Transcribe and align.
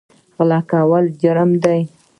غلا 0.37 0.59
کول 0.71 1.05
جرم 1.21 1.49
دی 1.63 1.81